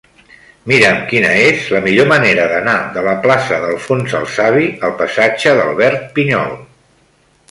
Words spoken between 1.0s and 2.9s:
quina és la millor manera d'anar